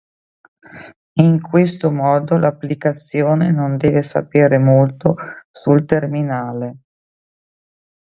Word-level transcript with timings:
In 1.19 1.41
questo 1.41 1.91
modo 1.91 2.35
l'applicazione 2.39 3.51
non 3.51 3.77
deve 3.77 4.01
sapere 4.01 4.57
molto 4.57 5.13
sul 5.51 5.85
terminale. 5.85 6.77